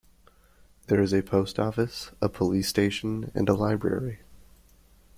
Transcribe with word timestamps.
There 0.87 0.99
is 0.99 1.13
a 1.13 1.21
post 1.21 1.59
office, 1.59 2.09
a 2.23 2.27
police 2.27 2.67
station 2.67 3.31
and 3.35 3.47
a 3.47 3.53
library. 3.53 4.21